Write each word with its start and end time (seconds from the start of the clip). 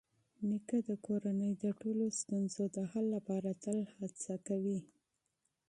نیکه 0.47 0.77
د 0.89 0.91
کورنۍ 1.05 1.51
د 1.63 1.65
ټولو 1.81 2.05
ستونزو 2.19 2.63
د 2.75 2.77
حل 2.91 3.05
لپاره 3.15 3.49
تل 3.63 3.77
هڅه 3.95 4.33
کوي. 4.47 4.79